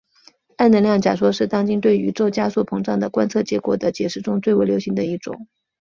[0.57, 5.47] 暗能量假说是当今对宇宙加速膨胀的观测结果的解释中最为流行的一种。